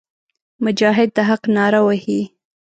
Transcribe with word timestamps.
مجاهد 0.65 1.09
د 1.15 1.17
حق 1.29 1.43
ناره 1.55 1.81
وهي. 1.85 2.21